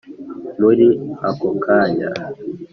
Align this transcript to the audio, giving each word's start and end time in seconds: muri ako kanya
muri 0.61 0.87
ako 1.29 1.49
kanya 1.65 2.09